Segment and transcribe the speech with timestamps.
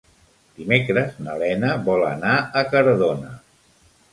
[0.61, 3.39] Dimecres na Lena vol anar a Cardona.